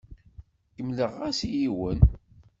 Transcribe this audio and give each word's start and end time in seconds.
Kemmleɣ-as 0.75 1.39
i 1.47 1.49
yiwen. 1.53 1.99